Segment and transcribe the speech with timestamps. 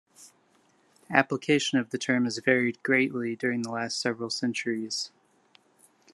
[1.11, 5.11] Application of the term has varied greatly during the last several centuries.